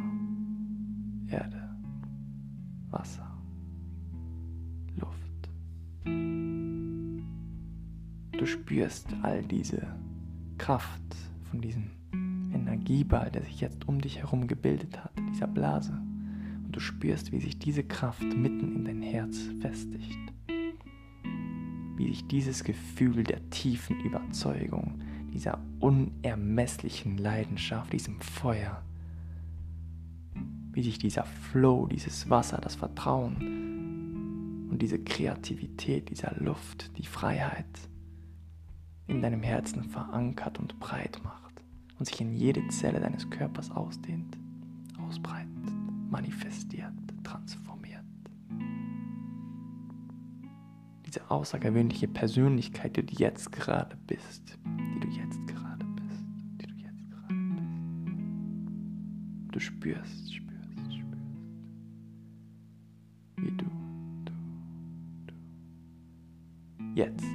Erde, 1.30 1.70
Wasser, 2.90 3.32
Luft. 4.98 5.50
Du 8.38 8.46
spürst 8.46 9.08
all 9.22 9.42
diese 9.44 9.88
Kraft 10.58 11.16
von 11.50 11.62
diesem 11.62 11.92
Energieball, 12.54 13.32
der 13.32 13.44
sich 13.44 13.62
jetzt 13.62 13.88
um 13.88 14.02
dich 14.02 14.18
herum 14.18 14.48
gebildet 14.48 15.02
hat, 15.02 15.14
dieser 15.32 15.48
Blase. 15.48 15.98
Du 16.78 16.82
spürst, 16.82 17.32
wie 17.32 17.40
sich 17.40 17.58
diese 17.58 17.84
Kraft 17.84 18.22
mitten 18.22 18.76
in 18.76 18.86
dein 18.86 19.02
Herz 19.02 19.50
festigt. 19.62 20.20
Wie 21.96 22.10
sich 22.10 22.28
dieses 22.28 22.64
Gefühl 22.64 23.24
der 23.24 23.50
tiefen 23.50 24.00
Überzeugung 24.02 25.02
dieser 25.34 25.60
unermesslichen 25.80 27.18
Leidenschaft, 27.18 27.94
diesem 27.94 28.22
Feuer, 28.22 28.84
wie 30.72 30.84
sich 30.84 31.00
dieser 31.00 31.24
Flow, 31.24 31.88
dieses 31.88 32.30
Wasser, 32.30 32.60
das 32.62 32.76
Vertrauen 32.76 34.68
und 34.70 34.80
diese 34.80 35.00
Kreativität, 35.00 36.12
dieser 36.12 36.36
Luft, 36.40 36.96
die 37.00 37.08
Freiheit 37.08 37.90
in 39.08 39.24
deinem 39.24 39.42
Herzen 39.42 39.84
verankert 39.84 40.60
und 40.60 40.80
breit 40.80 41.20
macht 41.24 41.60
und 41.98 42.06
sich 42.06 42.22
in 42.22 42.36
jede 42.36 42.68
Zelle 42.68 43.00
deines 43.00 43.28
Körpers 43.32 43.72
ausdehnt, 43.72 44.38
ausbreitet, 45.08 45.48
manifestiert, 46.10 46.67
Diese 51.18 51.32
außergewöhnliche 51.32 52.08
Persönlichkeit, 52.08 52.96
die 52.96 53.04
du 53.04 53.16
jetzt 53.16 53.52
gerade 53.52 53.98
bist, 54.06 54.56
die 54.66 55.00
du 55.00 55.08
jetzt 55.08 55.48
gerade 55.48 55.84
bist, 55.96 56.26
die 56.62 56.68
du 56.68 56.76
jetzt 56.76 57.10
gerade 57.10 57.34
bist. 57.34 57.74
Du 59.52 59.60
spürst, 59.60 60.36
spürst, 60.36 60.94
spürst, 60.94 61.42
wie 63.38 63.50
du, 63.50 63.66
du, 64.26 64.32
du, 66.78 66.84
jetzt, 66.94 67.26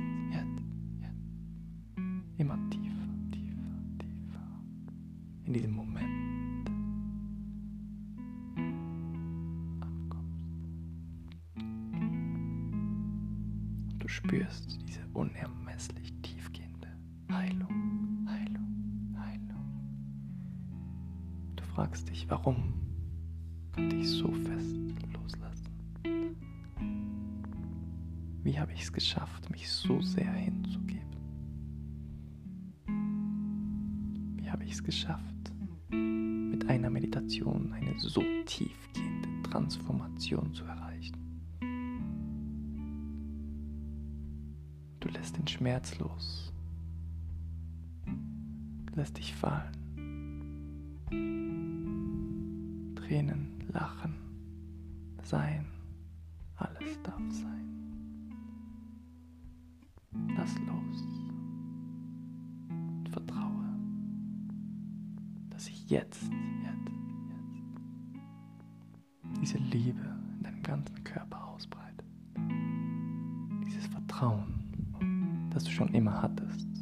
Tränen, 52.95 53.59
Lachen, 53.73 54.15
Sein, 55.23 55.67
alles 56.57 57.03
darf 57.03 57.21
sein. 57.31 58.33
Lass 60.37 60.59
los 60.61 61.05
und 62.69 63.09
vertraue, 63.11 63.65
dass 65.51 65.69
ich 65.69 65.89
jetzt, 65.91 66.23
jetzt, 66.23 66.91
jetzt 67.29 67.73
diese 69.41 69.59
Liebe 69.59 70.17
in 70.37 70.43
deinem 70.43 70.63
ganzen 70.63 71.03
Körper 71.05 71.49
ausbreitet. 71.49 72.07
Dieses 73.67 73.87
Vertrauen, 73.87 75.49
das 75.51 75.65
du 75.65 75.71
schon 75.71 75.93
immer 75.95 76.23
hattest. 76.23 76.73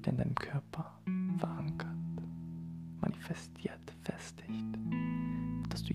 wieder 0.00 0.12
in 0.12 0.18
deinem 0.18 0.34
Körper 0.34 0.99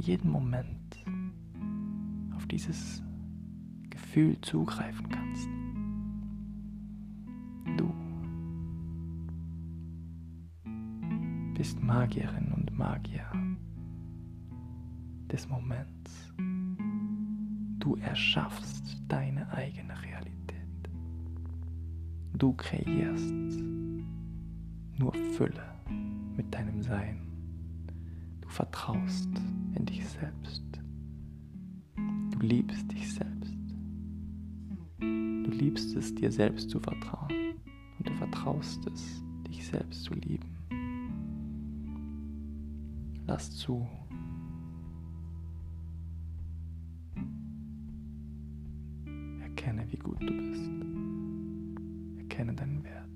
jeden 0.05 0.29
Moment 0.29 1.03
auf 2.35 2.45
dieses 2.45 3.01
Gefühl 3.89 4.39
zugreifen 4.41 5.09
kannst. 5.09 5.49
Du 7.77 7.91
bist 11.55 11.81
Magierin 11.81 12.51
und 12.51 12.77
Magier 12.77 13.25
des 15.31 15.49
Moments. 15.49 16.33
Du 17.79 17.95
erschaffst 17.95 19.01
deine 19.07 19.51
eigene 19.51 19.99
Realität. 20.03 20.89
Du 22.33 22.53
kreierst 22.53 23.33
nur 24.97 25.13
Fülle 25.35 25.65
mit 26.37 26.53
deinem 26.53 26.83
Sein. 26.83 27.34
Vertraust 28.55 29.29
in 29.75 29.85
dich 29.85 30.07
selbst. 30.07 30.63
Du 32.31 32.39
liebst 32.39 32.89
dich 32.89 33.13
selbst. 33.13 33.57
Du 34.97 35.51
liebst 35.51 35.93
es, 35.97 36.15
dir 36.15 36.31
selbst 36.31 36.69
zu 36.69 36.79
vertrauen. 36.79 37.55
Und 37.99 38.07
du 38.07 38.13
vertraust 38.13 38.87
es, 38.87 39.21
dich 39.45 39.67
selbst 39.67 40.05
zu 40.05 40.13
lieben. 40.13 40.47
Lass 43.27 43.51
zu. 43.51 43.85
Erkenne, 49.41 49.85
wie 49.91 49.97
gut 49.97 50.21
du 50.21 50.31
bist. 50.31 50.71
Erkenne 52.19 52.53
deinen 52.53 52.81
Wert. 52.85 53.09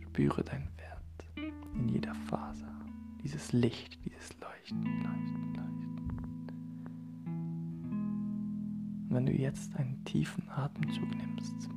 Spüre 0.00 0.42
deinen 0.42 0.64
Wert. 0.64 0.71
Licht, 3.52 3.98
dieses 4.04 4.30
Leuchten, 4.40 4.82
Leuchten, 5.02 5.54
Leuchten. 5.54 5.98
Und 9.08 9.10
wenn 9.10 9.26
du 9.26 9.32
jetzt 9.32 9.76
einen 9.76 10.02
tiefen 10.06 10.48
Atemzug 10.48 11.14
nimmst, 11.14 11.68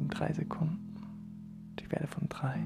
in 0.00 0.08
drei 0.08 0.32
Sekunden, 0.32 0.96
ich 1.78 1.90
werde 1.92 2.08
von 2.08 2.28
drei 2.28 2.58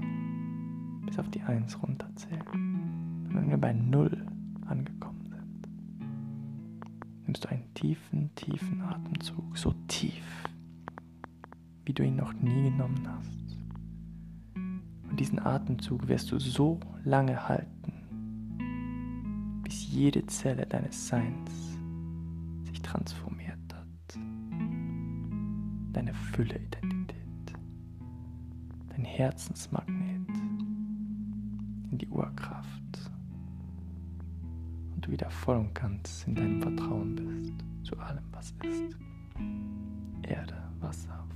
bis 1.04 1.18
auf 1.18 1.28
die 1.28 1.42
Eins 1.42 1.82
runterzählen. 1.82 2.40
Und 2.48 3.34
wenn 3.34 3.50
wir 3.50 3.58
bei 3.58 3.74
Null 3.74 4.26
angekommen 4.66 5.26
sind, 5.26 5.68
nimmst 7.26 7.44
du 7.44 7.48
einen 7.50 7.74
tiefen, 7.74 8.34
tiefen 8.36 8.80
Atemzug, 8.80 9.58
so 9.58 9.74
tief, 9.86 10.44
wie 11.84 11.92
du 11.92 12.04
ihn 12.04 12.16
noch 12.16 12.32
nie 12.32 12.70
genommen 12.70 13.06
hast. 13.06 13.47
Diesen 15.18 15.40
Atemzug 15.40 16.06
wirst 16.06 16.30
du 16.30 16.38
so 16.38 16.78
lange 17.04 17.48
halten, 17.48 17.92
bis 19.64 19.90
jede 19.90 20.24
Zelle 20.26 20.64
deines 20.64 21.08
Seins 21.08 21.50
sich 22.64 22.80
transformiert 22.80 23.58
hat. 23.74 24.18
Deine 25.92 26.14
Fülle-Identität, 26.14 27.52
dein 28.90 29.04
Herzensmagnet 29.04 30.28
in 31.90 31.98
die 31.98 32.08
Urkraft 32.08 33.10
und 34.94 35.04
du 35.04 35.10
wieder 35.10 35.30
voll 35.30 35.56
und 35.56 35.74
ganz 35.74 36.24
in 36.28 36.36
deinem 36.36 36.62
Vertrauen 36.62 37.16
bist 37.16 37.54
zu 37.82 37.98
allem, 37.98 38.24
was 38.30 38.54
ist. 38.62 38.96
Erde, 40.22 40.62
Wasser, 40.78 41.28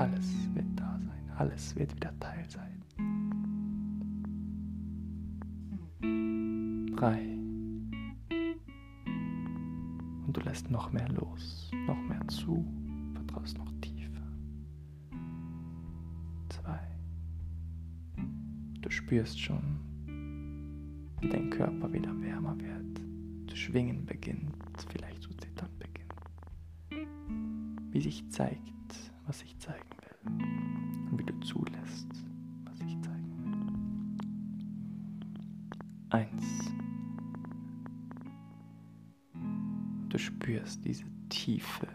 alles 0.00 0.54
wird 0.54 0.66
da 0.76 0.98
sein, 0.98 1.30
alles 1.36 1.76
wird 1.76 1.94
wieder 1.94 2.12
Teil 2.40 2.50
sein. 2.50 2.82
Drei. 6.96 7.36
Und 10.26 10.36
du 10.36 10.40
lässt 10.42 10.70
noch 10.70 10.92
mehr 10.92 11.08
los, 11.08 11.70
noch 11.86 12.00
mehr 12.02 12.26
zu, 12.28 12.64
vertraust 13.14 13.58
noch 13.58 13.72
tiefer. 13.80 14.22
Zwei. 16.48 16.80
Du 18.80 18.90
spürst 18.90 19.40
schon, 19.40 19.80
wie 21.20 21.28
dein 21.28 21.50
Körper 21.50 21.92
wieder 21.92 22.18
wärmer 22.20 22.56
wird, 22.58 23.00
zu 23.48 23.56
schwingen 23.56 24.06
beginnt, 24.06 24.54
vielleicht 24.88 25.22
zu 25.22 25.30
zittern 25.30 25.70
beginnt. 25.78 26.14
Wie 27.92 28.00
sich 28.00 28.28
zeigt, 28.30 29.12
was 29.26 29.42
ich 29.42 29.58
zeigen 29.58 29.90
will 30.00 31.10
und 31.10 31.18
wie 31.18 31.24
du 31.24 31.38
zulässt, 31.40 32.09
Eins. 36.10 36.72
Du 40.08 40.18
spürst 40.18 40.84
diese 40.84 41.04
tiefe 41.28 41.86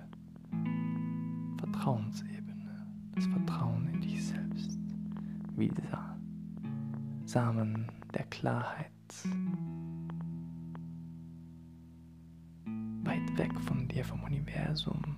Vertrauensebene, 1.58 2.88
das 3.14 3.26
Vertrauen 3.28 3.88
in 3.88 4.00
dich 4.00 4.26
selbst, 4.26 4.80
wie 5.58 5.68
dieser 5.68 6.18
Samen 7.26 7.92
der 8.14 8.24
Klarheit 8.26 8.92
weit 13.04 13.38
weg 13.38 13.60
von 13.62 13.88
dir, 13.90 14.06
vom 14.06 14.24
Universum, 14.24 15.18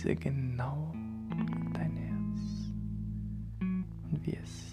präzise, 0.00 0.16
genau 0.16 0.92
in 1.30 1.72
dein 1.72 1.96
Herz. 1.96 2.40
Und 3.60 4.26
wie 4.26 4.36
es 4.36 4.69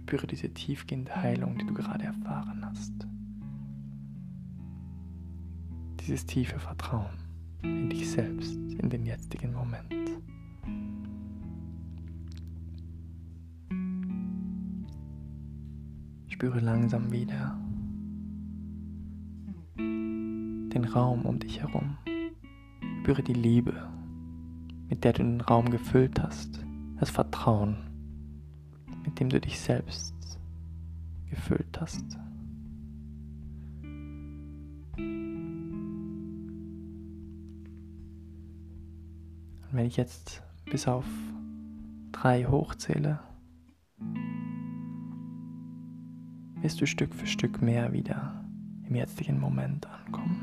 Spüre 0.03 0.27
diese 0.27 0.53
tiefgehende 0.53 1.15
Heilung, 1.15 1.57
die 1.57 1.65
du 1.65 1.73
gerade 1.73 2.03
erfahren 2.03 2.63
hast. 2.65 2.93
Dieses 6.01 6.25
tiefe 6.25 6.59
Vertrauen 6.59 7.17
in 7.63 7.89
dich 7.89 8.09
selbst, 8.11 8.55
in 8.55 8.89
den 8.89 9.05
jetzigen 9.05 9.53
Moment. 9.53 9.93
spüre 16.43 16.59
langsam 16.59 17.09
wieder 17.09 17.57
den 19.77 20.83
Raum 20.93 21.25
um 21.25 21.39
dich 21.39 21.61
herum. 21.61 21.95
Spüre 22.99 23.23
die 23.23 23.31
Liebe, 23.31 23.87
mit 24.89 25.05
der 25.05 25.13
du 25.13 25.23
den 25.23 25.39
Raum 25.39 25.69
gefüllt 25.69 26.21
hast, 26.21 26.59
das 26.99 27.09
Vertrauen, 27.11 27.77
mit 29.13 29.19
dem 29.19 29.29
du 29.29 29.39
dich 29.39 29.59
selbst 29.59 30.15
gefüllt 31.29 31.79
hast. 31.79 32.17
Und 39.61 39.69
wenn 39.71 39.85
ich 39.85 39.97
jetzt 39.97 40.41
bis 40.65 40.87
auf 40.87 41.05
drei 42.11 42.45
hochzähle, 42.45 43.19
wirst 46.55 46.81
du 46.81 46.87
Stück 46.87 47.13
für 47.13 47.27
Stück 47.27 47.61
mehr 47.61 47.93
wieder 47.93 48.43
im 48.87 48.95
jetzigen 48.95 49.39
Moment 49.39 49.85
ankommen. 49.85 50.41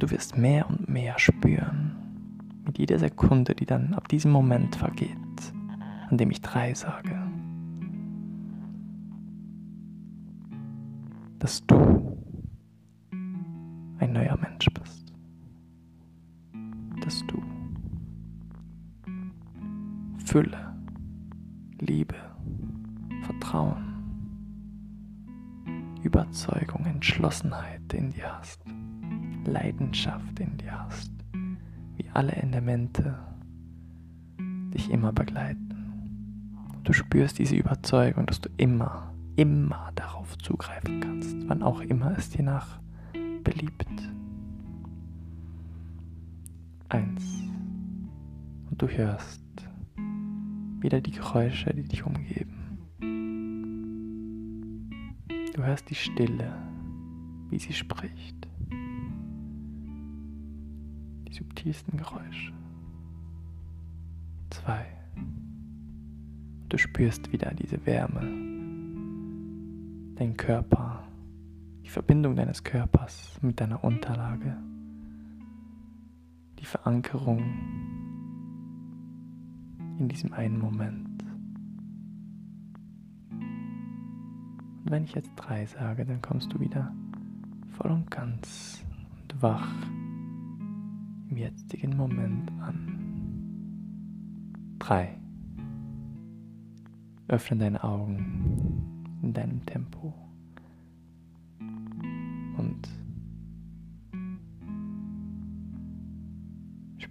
Du 0.00 0.10
wirst 0.10 0.36
mehr 0.36 0.68
und 0.68 0.88
mehr 0.88 1.16
spüren, 1.20 1.94
mit 2.64 2.78
jeder 2.78 2.98
Sekunde, 2.98 3.54
die 3.54 3.66
dann 3.66 3.94
ab 3.94 4.08
diesem 4.08 4.32
Moment 4.32 4.74
vergeht, 4.74 5.16
an 6.08 6.18
dem 6.18 6.32
ich 6.32 6.40
drei 6.40 6.74
sage 6.74 7.19
dass 11.40 11.66
du 11.66 11.76
ein 13.98 14.12
neuer 14.12 14.38
Mensch 14.38 14.68
bist, 14.80 15.12
dass 17.02 17.26
du 17.26 17.42
Fülle, 20.24 20.74
Liebe, 21.80 22.14
Vertrauen, 23.22 23.90
Überzeugung, 26.02 26.86
Entschlossenheit 26.86 27.92
in 27.92 28.10
dir 28.12 28.38
hast, 28.38 28.62
Leidenschaft 29.44 30.38
in 30.38 30.56
dir 30.56 30.84
hast, 30.84 31.10
wie 31.96 32.08
alle 32.14 32.32
Elemente 32.32 33.18
dich 34.72 34.90
immer 34.90 35.12
begleiten. 35.12 35.74
Du 36.84 36.92
spürst 36.92 37.38
diese 37.38 37.56
Überzeugung, 37.56 38.26
dass 38.26 38.40
du 38.40 38.48
immer, 38.56 39.12
immer 39.36 39.90
darauf 39.94 40.38
zugreifen 40.38 41.00
kannst, 41.00 41.19
wann 41.50 41.62
auch 41.64 41.80
immer 41.80 42.16
es 42.16 42.30
dir 42.30 42.44
nach 42.44 42.78
beliebt. 43.42 43.84
Eins. 46.88 47.42
Und 48.70 48.80
du 48.80 48.86
hörst 48.86 49.42
wieder 50.78 51.00
die 51.00 51.10
Geräusche, 51.10 51.74
die 51.74 51.82
dich 51.82 52.06
umgeben. 52.06 52.78
Du 55.56 55.64
hörst 55.64 55.90
die 55.90 55.96
Stille, 55.96 56.54
wie 57.48 57.58
sie 57.58 57.72
spricht. 57.72 58.46
Die 61.26 61.32
subtilsten 61.32 61.98
Geräusche. 61.98 62.52
Zwei. 64.50 64.86
Du 66.68 66.78
spürst 66.78 67.32
wieder 67.32 67.52
diese 67.54 67.84
Wärme, 67.84 68.20
dein 70.14 70.36
Körper, 70.36 71.09
die 71.90 71.94
Verbindung 71.94 72.36
deines 72.36 72.62
Körpers 72.62 73.36
mit 73.42 73.60
deiner 73.60 73.82
Unterlage, 73.82 74.56
die 76.60 76.64
Verankerung 76.64 77.42
in 79.98 80.06
diesem 80.06 80.32
einen 80.32 80.60
Moment. 80.60 81.24
Und 83.32 84.88
wenn 84.88 85.02
ich 85.02 85.16
jetzt 85.16 85.32
drei 85.34 85.66
sage, 85.66 86.06
dann 86.06 86.22
kommst 86.22 86.52
du 86.52 86.60
wieder 86.60 86.94
voll 87.72 87.90
und 87.90 88.08
ganz 88.08 88.84
und 89.22 89.42
wach 89.42 89.74
im 91.28 91.36
jetzigen 91.36 91.96
Moment 91.96 92.52
an. 92.60 93.00
Drei. 94.78 95.18
Öffne 97.26 97.56
deine 97.56 97.82
Augen 97.82 99.18
in 99.22 99.32
deinem 99.32 99.66
Tempo 99.66 100.29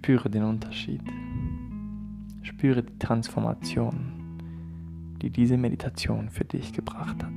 spüre 0.10 0.28
den 0.32 0.44
Unterschied. 0.44 1.04
Spüre 2.42 2.82
die 2.82 2.98
Transformation, 2.98 4.40
die 5.22 5.30
diese 5.30 5.56
Meditation 5.56 6.32
für 6.32 6.46
dich 6.46 6.74
gebracht 6.74 7.24
hat. 7.24 7.32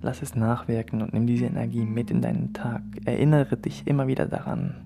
Lass 0.00 0.22
es 0.22 0.34
nachwirken 0.34 1.02
und 1.02 1.12
nimm 1.12 1.26
diese 1.26 1.44
Energie 1.44 1.84
mit 1.84 2.10
in 2.10 2.22
deinen 2.22 2.54
Tag. 2.54 2.80
Erinnere 3.04 3.58
dich 3.58 3.86
immer 3.86 4.06
wieder 4.06 4.24
daran, 4.24 4.82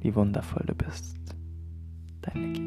wie 0.00 0.12
wundervoll 0.16 0.64
du 0.66 0.74
bist. 0.74 1.16
Deine 2.22 2.46
Energie. 2.46 2.61